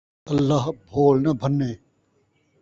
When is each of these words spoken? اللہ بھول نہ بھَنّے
اللہ 0.31 0.63
بھول 0.89 1.15
نہ 1.23 1.31
بھَنّے 1.39 1.71